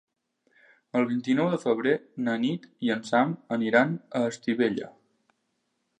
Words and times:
El 0.99 1.03
vint-i-nou 1.11 1.49
de 1.51 1.59
febrer 1.65 1.93
na 2.29 2.35
Nit 2.45 2.65
i 2.87 2.91
en 2.97 3.05
Sam 3.13 3.35
aniran 3.59 3.95
a 4.21 4.27
Estivella. 4.31 4.91